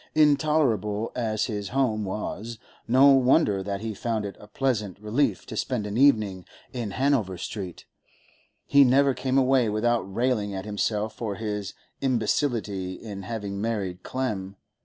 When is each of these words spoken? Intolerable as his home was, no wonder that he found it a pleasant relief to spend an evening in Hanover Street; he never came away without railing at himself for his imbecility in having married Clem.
Intolerable 0.15 1.11
as 1.15 1.45
his 1.45 1.69
home 1.69 2.05
was, 2.05 2.57
no 2.87 3.09
wonder 3.11 3.61
that 3.61 3.81
he 3.81 3.93
found 3.93 4.25
it 4.25 4.35
a 4.39 4.47
pleasant 4.47 4.99
relief 4.99 5.45
to 5.45 5.55
spend 5.55 5.85
an 5.85 5.95
evening 5.95 6.43
in 6.73 6.89
Hanover 6.89 7.37
Street; 7.37 7.85
he 8.65 8.83
never 8.83 9.13
came 9.13 9.37
away 9.37 9.69
without 9.69 10.01
railing 10.01 10.55
at 10.55 10.65
himself 10.65 11.13
for 11.15 11.35
his 11.35 11.75
imbecility 12.01 12.93
in 12.93 13.21
having 13.21 13.61
married 13.61 14.01
Clem. 14.01 14.55